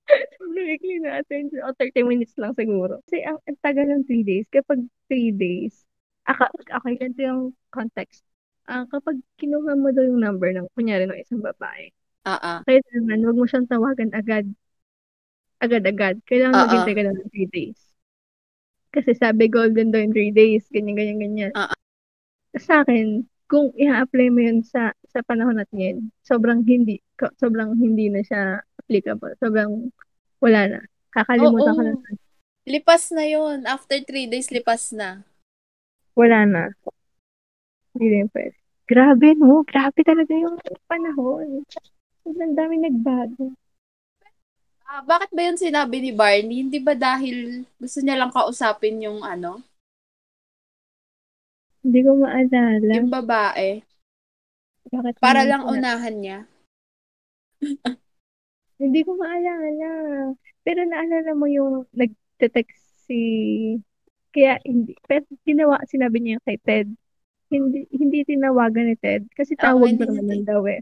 [0.40, 1.62] Sobrang ikli na attention.
[1.66, 3.02] O, 30 minutes lang siguro.
[3.08, 4.46] Kasi ang, ang tagal ng 3 days.
[4.54, 5.84] Kapag 3 days,
[6.30, 8.22] aka, okay, ganito yung context.
[8.66, 11.90] Ah, kapag kinuha mo daw yung number ng, kunyari, ng isang babae,
[12.26, 12.66] Ah, ah.
[12.66, 14.46] kailangan, wag mo siyang tawagan agad.
[15.60, 16.20] Agad-agad.
[16.28, 16.62] Kailangan Oo.
[16.68, 17.80] maghintay ka lang ng 3 days.
[18.92, 20.68] Kasi sabi golden daw in 3 days.
[20.72, 21.52] Ganyan, ganyan, ganyan.
[21.56, 21.76] Oo.
[22.56, 27.00] Sa akin, kung i-apply mo yun sa sa panahon natin ngayon, sobrang hindi,
[27.40, 29.36] sobrang hindi na siya applicable.
[29.40, 29.92] Sobrang
[30.44, 30.80] wala na.
[31.16, 31.78] Kakalimutan Oo.
[31.80, 31.94] ka na.
[32.66, 33.64] Lipas na yun.
[33.64, 35.24] After 3 days, lipas na.
[36.18, 36.64] Wala na.
[37.96, 38.56] Hindi rin pwede.
[38.86, 39.64] Grabe, no?
[39.64, 41.64] Grabe talaga yung panahon.
[42.24, 43.56] Sobrang dami nagbago.
[44.86, 46.62] Ah, bakit ba yun sinabi ni Barney?
[46.62, 49.66] Hindi ba dahil gusto niya lang kausapin yung ano,
[51.82, 52.92] Hindi ko maalala.
[52.98, 53.82] yung babae?
[54.90, 56.40] Bakit Para lang sila- unahan niya.
[58.82, 59.90] Hindi ko maalala.
[60.66, 63.20] Pero naalala mo yung nagte-text si...
[64.34, 64.98] Kaya hindi...
[65.06, 66.90] Pero ginawa, sinabi niya kay Ted.
[67.54, 69.30] Hindi hindi tinawagan ni Ted.
[69.32, 70.82] Kasi tawag hindi niya naman daw eh.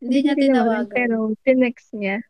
[0.00, 0.94] Hindi niya tinawagan.
[0.94, 2.22] Pero tinext niya.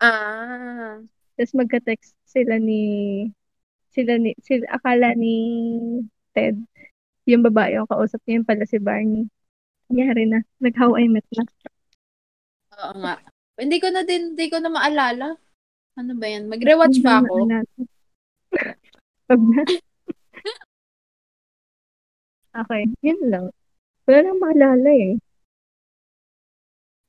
[0.00, 1.00] Ah.
[1.36, 2.82] Tapos magka-text sila ni...
[3.92, 4.36] Sila ni...
[4.44, 5.34] Sila, akala ni
[6.36, 6.60] Ted.
[7.24, 9.28] Yung babae yung kausap niya yung pala si Barney.
[9.88, 10.40] Nangyari na.
[10.60, 11.44] Nag-how I met na.
[12.76, 13.14] Oo nga.
[13.56, 15.40] Hindi ko na din, hindi ko na maalala.
[15.96, 16.44] Ano ba yan?
[16.52, 17.48] Mag-rewatch pa ako.
[19.26, 19.62] Pag na.
[22.60, 23.48] okay, yun lang.
[24.04, 25.16] Wala nang maalala eh.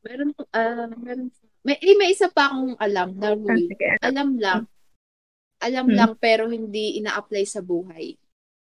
[0.07, 1.29] Meron, ah, meron.
[1.65, 3.67] May, eh, may isa pa akong alam Ah, na rule.
[3.69, 3.89] sige.
[4.01, 4.61] Alam lang.
[5.57, 5.95] Alam Hmm.
[5.97, 8.13] lang pero hindi ina-apply sa buhay.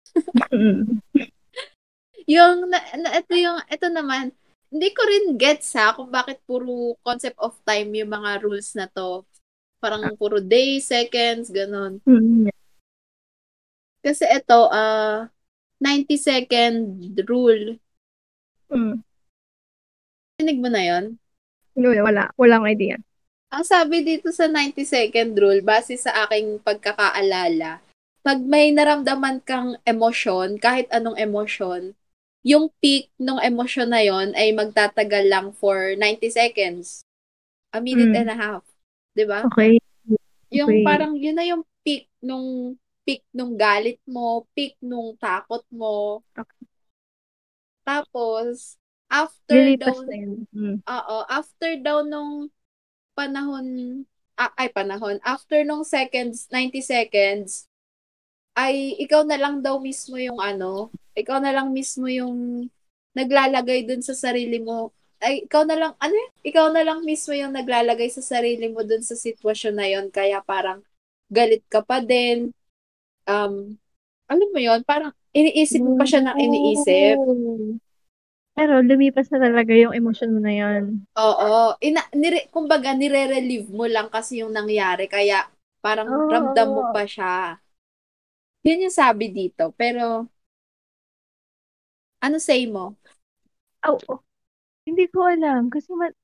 [2.26, 4.34] Yung, na, na, ito yung, ito naman,
[4.74, 8.90] hindi ko rin gets ha kung bakit puro concept of time yung mga rules na
[8.90, 9.22] to.
[9.78, 12.02] Parang puro days, seconds, ganun.
[12.02, 12.50] Mm.
[14.02, 15.30] Kasi ito, ah,
[15.78, 16.98] 90 second
[17.30, 17.78] rule.
[18.74, 19.06] Mm.
[20.42, 21.22] Tinig mo na yon
[21.76, 22.24] Wala, wala.
[22.40, 22.96] Walang idea.
[23.52, 27.80] Ang sabi dito sa 90 second rule, base sa aking pagkakaalala,
[28.26, 31.94] pag may naramdaman kang emosyon, kahit anong emosyon,
[32.46, 37.06] yung peak ng emosyon na yon ay magtatagal lang for 90 seconds.
[37.74, 38.20] A minute Mm.
[38.26, 38.64] and a half.
[39.16, 39.48] ba?
[39.48, 39.80] Okay.
[40.52, 40.84] Yung Okay.
[40.84, 42.76] parang yun na yung peak nung
[43.08, 46.20] peak nung galit mo, peak nung takot mo.
[46.36, 46.66] Okay.
[47.86, 48.76] Tapos
[49.10, 50.10] after Lilipas daw.
[50.54, 50.78] Mm.
[50.82, 52.50] Oo, after daw nung
[53.16, 53.66] panahon,
[54.36, 57.70] ah, ay panahon, after nung seconds, 90 seconds,
[58.56, 62.68] ay ikaw na lang daw mismo yung ano, ikaw na lang mismo yung
[63.16, 64.92] naglalagay dun sa sarili mo.
[65.24, 66.20] Ay, ikaw na lang, ano?
[66.44, 70.44] Ikaw na lang mismo yung naglalagay sa sarili mo dun sa sitwasyon na yon Kaya
[70.44, 70.84] parang
[71.32, 72.52] galit ka pa din.
[73.24, 73.80] Um,
[74.28, 77.18] alam mo yon parang iniisip mo pa siya ng iniisip.
[78.56, 78.58] Oh.
[78.58, 81.04] Pero lumipas na talaga yung emosyon mo na yun.
[81.20, 81.76] Oo.
[81.84, 85.12] Ina, nire, kumbaga, nire-relieve mo lang kasi yung nangyari.
[85.12, 85.44] Kaya,
[85.84, 86.32] parang Oo.
[86.32, 87.60] ramdam mo pa siya.
[88.64, 89.76] Yun yung sabi dito.
[89.76, 90.32] Pero,
[92.24, 92.96] ano say mo?
[93.86, 94.20] Oh, oh.
[94.88, 95.70] Hindi ko alam.
[95.70, 96.16] Kasi ma-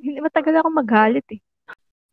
[0.00, 1.40] hindi matagal ako magalit eh.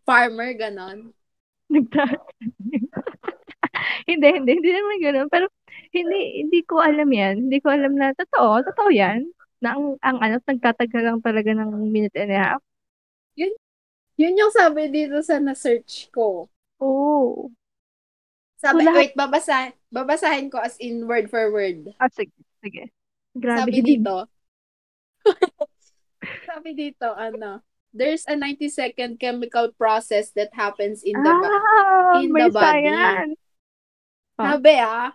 [0.03, 1.15] Farmer, ganon.
[1.73, 2.19] Nagta-
[4.09, 4.51] hindi, hindi.
[4.59, 5.27] Hindi naman ganun.
[5.31, 5.47] Pero
[5.93, 7.47] hindi, hindi ko alam yan.
[7.47, 8.65] Hindi ko alam na totoo.
[8.65, 9.29] Totoo yan.
[9.62, 12.62] Na ang, ang ano, nagtatagal lang talaga ng minute and a half.
[14.13, 16.45] Yun yung sabi dito sa na-search ko.
[16.77, 17.49] Oo.
[18.62, 21.89] Sabi, So, lahat- wait, babasahin, babasahin ko as in word for word.
[21.97, 22.34] Ah, sige.
[22.62, 22.93] Sige.
[23.34, 23.65] Grabe.
[23.65, 24.15] Sabi dito,
[26.49, 32.21] sabi dito, ano, there's a 90 second chemical process that happens in the ba- ah,
[32.21, 32.62] in the body.
[32.62, 33.39] science.
[34.38, 34.45] Ah.
[34.53, 35.10] Sabi ah,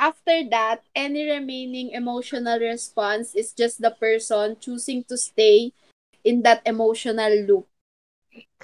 [0.00, 5.76] after that, any remaining emotional response is just the person choosing to stay
[6.24, 7.68] in that emotional loop.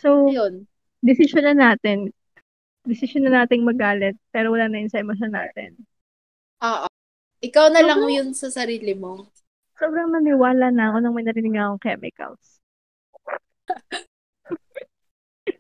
[0.00, 0.64] So, Yun.
[1.04, 2.16] decision na natin.
[2.88, 5.76] Decision na nating magalit, pero wala na yun sa emosyon natin.
[6.64, 6.88] Oo.
[7.44, 8.14] Ikaw na lang Mhm.
[8.16, 9.28] yun sa sarili mo.
[9.76, 12.62] Sobrang naniwala na ako nang may narinig akong chemicals.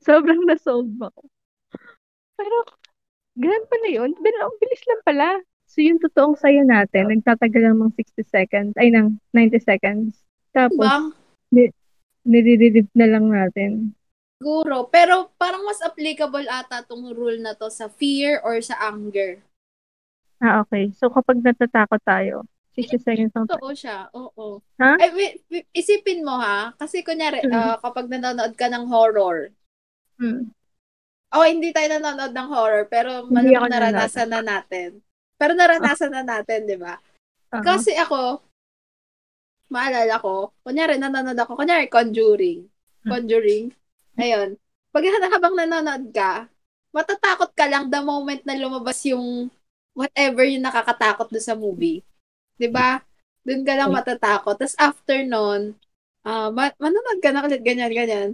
[0.06, 1.22] Sobrang na-solve ako.
[2.40, 2.56] Pero,
[3.36, 4.10] ganun pala yun.
[4.16, 5.28] Pero, ang bilis lang pala.
[5.66, 10.22] So, yung totoong saya natin, nagtatagal lang ng 60 seconds, ay, ng 90 seconds.
[10.54, 10.78] Tapos,
[11.50, 11.68] Diba?
[12.26, 13.92] nire-relieve na lang natin.
[14.40, 14.88] Siguro.
[14.88, 19.40] Pero parang mas applicable ata tong rule na to sa fear or sa anger.
[20.38, 20.92] Ah, okay.
[20.92, 22.44] So, kapag natatakot tayo,
[22.76, 23.48] 60 seconds lang.
[23.48, 24.12] Totoo siya.
[24.12, 24.60] Oo.
[24.76, 25.00] Ha?
[25.00, 26.76] Ay, wait, wait, isipin mo ha.
[26.76, 27.56] Kasi kunyari, Hmm.
[27.56, 29.50] ah, kapag nanonood ka ng horror,
[30.16, 30.48] Hmm.
[31.28, 35.04] Oh, hindi tayo nanonood ng horror, pero malamang naranasan na natin.
[35.36, 36.96] Pero naranasan na natin, di ba?
[37.52, 37.62] Oo.
[37.62, 38.40] Kasi ako,
[39.68, 42.66] maalala ko, kunyari nanonood ako, kunyari Conjuring.
[43.04, 43.10] Hmm.
[43.12, 43.70] Conjuring.
[44.16, 44.56] Ayun.
[44.90, 46.48] Pag habang nanonood ka,
[46.96, 49.52] matatakot ka lang the moment na lumabas yung
[49.92, 52.00] whatever yung nakakatakot do sa movie.
[52.56, 53.04] 'Di ba?
[53.44, 53.96] Doon ka lang Okay.
[54.00, 54.56] matatakot.
[54.56, 55.76] Tapos after nun,
[56.24, 58.28] ah ma- manonood ka na ulit, ganyan, ganyan.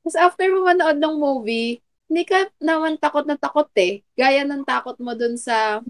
[0.00, 4.00] Tapos after mo manood ng movie, hindi ka naman takot na takot eh.
[4.16, 5.84] Gaya ng takot mo dun sa,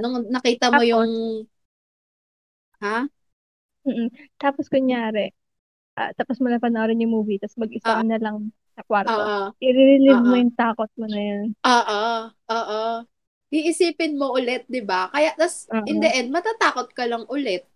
[0.00, 0.88] nung nakita mo Tapos?
[0.88, 1.10] yung,
[2.80, 3.04] ha?
[3.84, 4.08] Mm-mm.
[4.36, 5.32] Tapos, kunyari,
[5.96, 8.04] ah, tapos mo na panoorin yung movie, tapos mag-isa Ah.
[8.04, 9.12] na lang sa kwarto.
[9.12, 9.40] Oo.
[9.58, 10.40] I-relieve mo Oo.
[10.40, 11.46] yung takot mo na yan.
[11.60, 12.02] Oo.
[12.48, 12.82] Oo.
[13.50, 15.10] Iisipin mo ulit, di ba?
[15.10, 15.82] Kaya, tas, Oo.
[15.84, 17.66] in the end, matatakot ka lang ulit.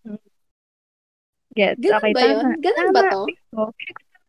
[1.54, 1.78] Gets?
[1.82, 2.30] Ganun okay, ba tama.
[2.30, 2.46] yun?
[2.60, 2.94] Ganun tama.
[2.94, 3.22] ba to?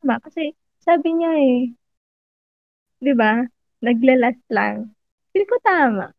[0.01, 0.15] Tama.
[0.21, 0.41] Kasi
[0.81, 1.57] sabi niya eh,
[2.97, 3.41] di ba,
[3.81, 4.93] naglalast lang.
[5.33, 6.13] Feel ko tama.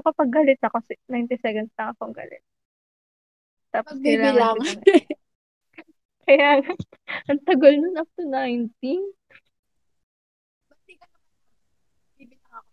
[0.00, 0.80] So kapag galit ako,
[1.12, 2.40] 90 seconds lang akong galit.
[3.68, 4.32] Tapos na.
[6.24, 6.64] Kaya
[7.28, 8.80] ang tagal nun up to 90.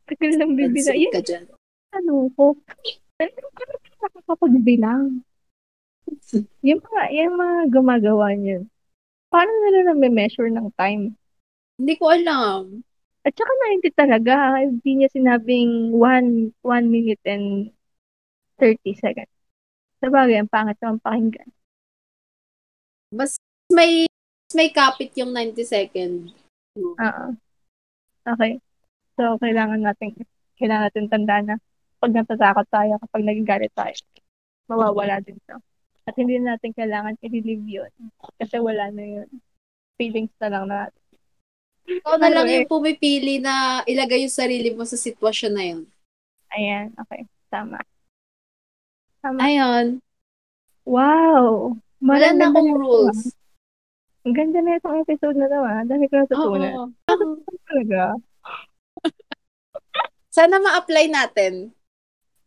[0.08, 0.96] Tagal ng bibila.
[0.96, 1.44] Yan, ka dyan.
[1.92, 2.56] ano ko.
[3.20, 3.28] Ka
[4.08, 5.20] nakakapagbilang?
[6.64, 8.64] Yung mga, yung mga gumagawa niyo.
[9.28, 11.12] Paano nila na-measure ng time?
[11.76, 12.87] Hindi ko alam.
[13.28, 14.56] At saka 90 talaga.
[14.64, 17.76] Hindi niya sinabing 1, 1 minute and
[18.56, 19.34] 30 seconds.
[20.00, 21.50] Sabagay, ang pangit naman pakinggan.
[23.12, 23.36] Mas
[23.68, 24.08] may
[24.48, 26.32] mas may kapit yung 90 second.
[26.80, 27.26] Oo.
[28.24, 28.64] Okay.
[29.20, 30.16] So, kailangan natin,
[30.56, 31.58] kailangan natin tandaan na
[32.00, 33.92] pag natatakot tayo, kapag nagagalit tayo,
[34.72, 35.60] mawawala din to.
[36.08, 37.92] At hindi natin kailangan i-relieve yun.
[38.40, 39.28] Kasi wala na yun.
[40.00, 41.07] Feelings na lang natin.
[41.88, 45.84] Ikaw na lang yung pumipili na ilagay yung sarili mo sa sitwasyon na yun.
[46.52, 46.92] Ayan.
[47.08, 47.24] Okay.
[47.48, 47.80] Tama.
[49.24, 49.40] Tama.
[49.40, 50.04] Ayun.
[50.84, 51.76] Wow!
[52.04, 53.32] Wala na akong rules.
[53.32, 53.36] ah.
[54.28, 55.82] Ang ganda na itong episode na to, ah.
[55.88, 56.72] Dami ko natutunan.
[56.76, 56.84] Oo.
[57.08, 58.02] Natutunan talaga.
[60.38, 61.72] Sana ma-apply natin.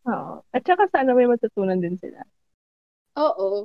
[0.05, 0.45] Oo.
[0.53, 2.21] At saka sana may matutunan din sila.
[3.17, 3.65] Oo.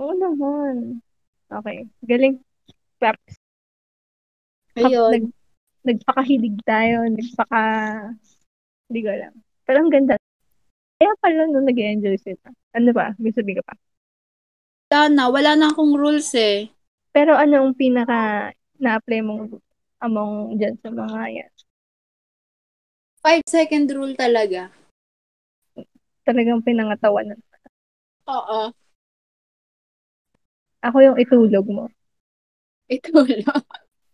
[0.00, 1.00] Oo naman.
[1.48, 1.88] Okay.
[2.04, 2.40] Galing.
[3.00, 3.39] Claps.
[4.80, 5.10] Ayun.
[5.12, 5.24] Nag,
[5.84, 7.04] nagpakahilig tayo.
[7.08, 7.62] Nagpaka...
[8.90, 9.32] Hindi ko alam.
[9.68, 10.14] Pero ang ganda.
[11.00, 12.50] Kaya pala nung nag-enjoy sila.
[12.76, 13.14] Ano ba?
[13.16, 13.74] May sabi ka pa.
[14.90, 15.24] Wala na.
[15.30, 16.68] Wala na akong rules eh.
[17.14, 19.58] Pero ano ang pinaka na-apply mong
[20.02, 21.52] among dyan sa mga yan?
[23.20, 24.72] Five second rule talaga.
[26.24, 27.36] Talagang pinangatawan.
[28.30, 28.72] Oo.
[30.80, 31.84] Ako yung itulog mo.
[32.88, 33.64] Ito lang.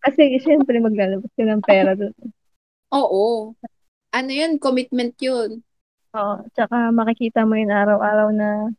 [0.07, 2.15] Kasi siyempre maglalabas ka ng pera doon.
[2.95, 3.59] Oo.
[4.15, 4.63] Ano yun?
[4.63, 5.67] Commitment yun.
[6.15, 6.47] Oo.
[6.55, 8.71] Tsaka makikita mo yun araw-araw na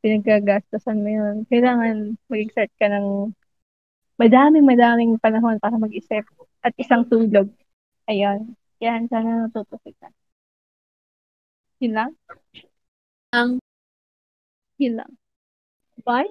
[0.00, 1.36] pinagkagastasan mo yun.
[1.52, 3.30] Kailangan mag-exert ka ng
[4.16, 6.24] madaming madaming panahon para mag-isip
[6.64, 7.52] at isang tulog.
[8.08, 8.56] Ayun.
[8.80, 10.08] Yan, sana natuto kita.
[11.78, 12.10] Yun lang?
[13.36, 13.62] Ang-
[14.80, 15.12] Yun lang.
[16.02, 16.26] Bye!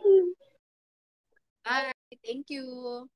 [1.63, 1.95] Bye.
[2.25, 3.07] Thank you.